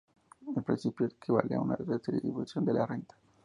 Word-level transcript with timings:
El 0.55 0.63
principio 0.63 1.05
equivale 1.05 1.53
a 1.53 1.59
una 1.61 1.75
redistribución 1.75 2.65
de 2.65 2.73
la 2.73 2.87
renta. 2.87 3.15